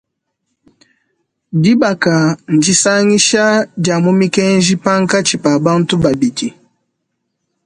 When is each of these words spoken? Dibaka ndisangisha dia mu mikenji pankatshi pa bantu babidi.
Dibaka 1.61 2.15
ndisangisha 2.55 3.43
dia 3.83 3.97
mu 4.05 4.11
mikenji 4.21 4.73
pankatshi 4.83 5.35
pa 5.43 5.51
bantu 5.65 5.93
babidi. 6.03 6.47